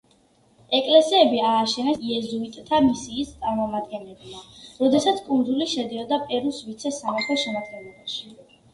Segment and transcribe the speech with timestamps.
[0.77, 4.43] ეკლესიები ააშენეს იეზუიტთა მისიის წარმომადგენლებმა,
[4.81, 8.31] როდესაც კუნძული შედიოდა პერუს ვიცე-სამეფოს შემადგენლობაში.